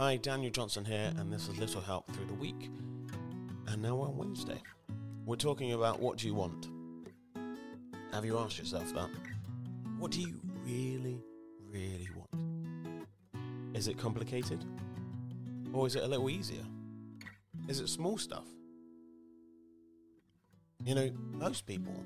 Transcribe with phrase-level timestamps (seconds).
[0.00, 2.70] Hi, Daniel Johnson here, and this is Little Help Through the Week.
[3.68, 4.62] And now on Wednesday,
[5.26, 6.70] we're talking about what do you want?
[8.10, 9.10] Have you asked yourself that?
[9.98, 11.22] What do you really,
[11.70, 13.04] really want?
[13.74, 14.64] Is it complicated?
[15.74, 16.64] Or is it a little easier?
[17.68, 18.46] Is it small stuff?
[20.82, 22.02] You know, most people,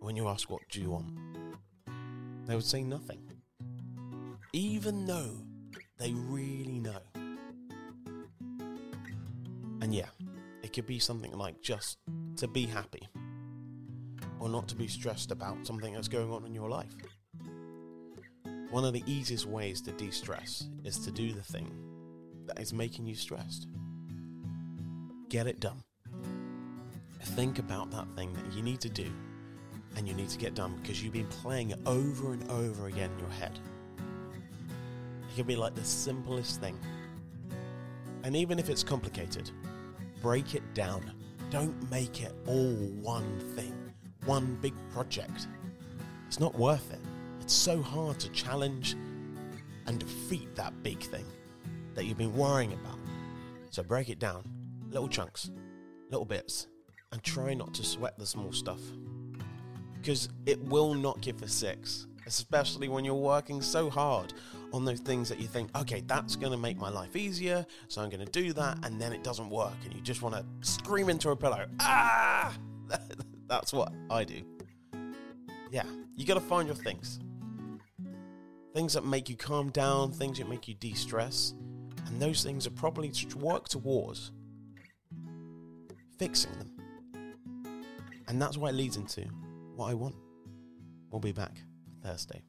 [0.00, 1.12] when you ask what do you want,
[2.46, 3.20] they would say nothing.
[4.54, 5.36] Even though
[6.00, 7.09] they really know.
[9.80, 10.08] And yeah,
[10.62, 11.98] it could be something like just
[12.36, 13.08] to be happy
[14.38, 16.94] or not to be stressed about something that's going on in your life.
[18.70, 21.68] One of the easiest ways to de stress is to do the thing
[22.46, 23.66] that is making you stressed.
[25.28, 25.82] Get it done.
[27.22, 29.06] Think about that thing that you need to do
[29.96, 33.10] and you need to get done because you've been playing it over and over again
[33.12, 33.58] in your head.
[33.98, 36.78] It can be like the simplest thing.
[38.22, 39.50] And even if it's complicated,
[40.20, 41.12] break it down.
[41.50, 43.74] Don't make it all one thing,
[44.24, 45.48] one big project.
[46.26, 47.00] It's not worth it.
[47.40, 48.96] It's so hard to challenge
[49.86, 51.24] and defeat that big thing
[51.94, 52.98] that you've been worrying about.
[53.70, 54.44] So break it down,
[54.90, 55.50] little chunks,
[56.10, 56.68] little bits,
[57.12, 58.80] and try not to sweat the small stuff.
[59.94, 64.32] Because it will knock you for six, especially when you're working so hard
[64.72, 68.00] on those things that you think, okay, that's going to make my life easier, so
[68.00, 70.44] I'm going to do that, and then it doesn't work, and you just want to
[70.60, 71.66] scream into a pillow.
[71.80, 72.56] Ah!
[73.48, 74.42] that's what I do.
[75.72, 75.82] Yeah,
[76.14, 77.18] you got to find your things.
[78.74, 81.54] Things that make you calm down, things that make you de stress,
[82.06, 84.30] and those things are probably to work towards
[86.16, 86.70] fixing them.
[88.28, 89.22] And that's what it leads into
[89.74, 90.14] what I want.
[91.10, 91.60] We'll be back
[92.02, 92.42] Thursday.